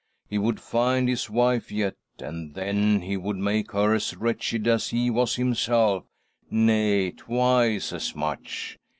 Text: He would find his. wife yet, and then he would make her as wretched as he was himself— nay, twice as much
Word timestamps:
He 0.27 0.39
would 0.39 0.59
find 0.59 1.07
his. 1.07 1.29
wife 1.29 1.71
yet, 1.71 1.93
and 2.17 2.55
then 2.55 3.01
he 3.03 3.15
would 3.17 3.35
make 3.37 3.71
her 3.73 3.93
as 3.93 4.15
wretched 4.17 4.67
as 4.67 4.87
he 4.89 5.11
was 5.11 5.35
himself— 5.35 6.05
nay, 6.49 7.11
twice 7.11 7.93
as 7.93 8.15
much 8.15 8.79